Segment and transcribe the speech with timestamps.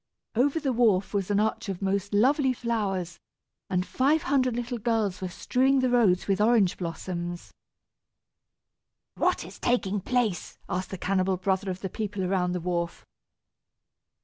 [0.33, 3.19] Over the wharf was an arch of most lovely flowers,
[3.69, 7.53] and five hundred little girls were strewing the roads with orange blossoms.
[9.13, 13.05] "What is taking place?" asked the cannibal brother of the people around the wharf.